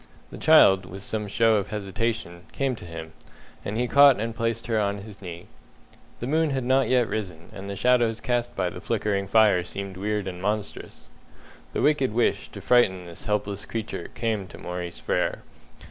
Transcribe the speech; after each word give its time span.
The 0.31 0.39
child, 0.39 0.87
with 0.87 1.03
some 1.03 1.27
show 1.27 1.57
of 1.57 1.67
hesitation, 1.67 2.45
came 2.53 2.75
to 2.75 2.85
him, 2.85 3.13
and 3.63 3.77
he 3.77 3.87
caught 3.87 4.19
and 4.19 4.33
placed 4.35 4.65
her 4.65 4.79
on 4.79 4.97
his 5.03 5.21
knee. 5.21 5.45
The 6.21 6.25
moon 6.25 6.49
had 6.49 6.63
not 6.63 6.89
yet 6.89 7.07
risen, 7.07 7.51
and 7.53 7.69
the 7.69 7.75
shadows 7.75 8.19
cast 8.19 8.55
by 8.55 8.71
the 8.71 8.81
flickering 8.81 9.27
fire 9.27 9.61
seemed 9.63 9.97
weird 9.97 10.27
and 10.27 10.41
monstrous. 10.41 11.11
The 11.73 11.83
wicked 11.83 12.13
wish 12.15 12.49
to 12.49 12.61
frighten 12.61 13.05
this 13.05 13.25
helpless 13.25 13.67
creature 13.67 14.07
came 14.15 14.47
to 14.47 14.57
Maurice 14.57 14.97
Frere. 14.97 15.43